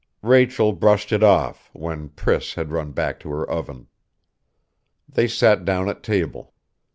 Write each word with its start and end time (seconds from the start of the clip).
Rachel 0.23 0.73
brushed 0.73 1.11
it 1.11 1.21
off, 1.21 1.69
when 1.73 2.09
Priss 2.09 2.55
had 2.55 2.71
run 2.71 2.91
back 2.91 3.19
to 3.19 3.29
her 3.29 3.47
oven. 3.47 3.85
They 5.07 5.27
sat 5.27 5.63
down 5.63 5.89
at 5.89 6.01
table. 6.01 6.55